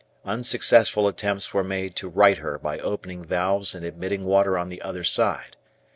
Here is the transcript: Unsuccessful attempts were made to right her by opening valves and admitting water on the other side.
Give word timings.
Unsuccessful 0.25 1.07
attempts 1.07 1.53
were 1.53 1.63
made 1.63 1.95
to 1.95 2.07
right 2.09 2.39
her 2.39 2.57
by 2.57 2.79
opening 2.79 3.23
valves 3.23 3.75
and 3.75 3.85
admitting 3.85 4.25
water 4.25 4.57
on 4.57 4.67
the 4.67 4.81
other 4.81 5.03
side. 5.03 5.55